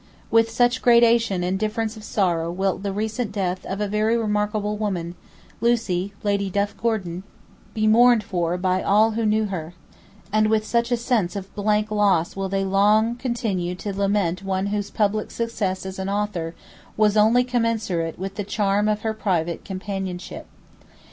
With 0.31 0.49
such 0.49 0.81
gradation 0.81 1.43
and 1.43 1.59
difference 1.59 1.95
of 1.95 2.03
sorrow 2.03 2.51
will 2.51 2.79
the 2.79 2.91
recent 2.91 3.31
death 3.31 3.63
of 3.67 3.79
a 3.79 3.87
very 3.87 4.17
remarkable 4.17 4.75
woman, 4.75 5.13
Lucie, 5.61 6.11
Lady 6.23 6.49
Duff 6.49 6.75
Gordon, 6.75 7.21
be 7.75 7.85
mourned 7.85 8.23
for 8.23 8.57
by 8.57 8.81
all 8.81 9.11
who 9.11 9.27
knew 9.27 9.45
her, 9.45 9.75
and 10.33 10.47
with 10.49 10.65
such 10.65 10.91
a 10.91 10.97
sense 10.97 11.35
of 11.35 11.53
blank 11.53 11.91
loss 11.91 12.35
will 12.35 12.49
they 12.49 12.65
long 12.65 13.15
continue 13.15 13.75
to 13.75 13.93
lament 13.95 14.41
one 14.41 14.65
whose 14.73 14.89
public 14.89 15.29
success 15.29 15.85
as 15.85 15.99
an 15.99 16.09
author 16.09 16.55
was 16.97 17.15
only 17.15 17.43
commensurate 17.43 18.17
with 18.17 18.37
the 18.37 18.43
charm 18.43 18.87
of 18.89 19.01
her 19.01 19.13
private 19.13 19.63
companionship. 19.63 20.47